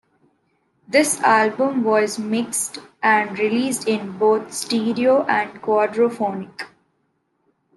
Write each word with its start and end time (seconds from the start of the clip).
This 0.87 1.19
album 1.21 1.83
was 1.83 2.17
mixed 2.17 2.79
and 3.03 3.37
released 3.37 3.87
in 3.87 4.17
both 4.17 4.51
stereo 4.51 5.23
and 5.27 5.61
quadraphonic. 5.61 6.65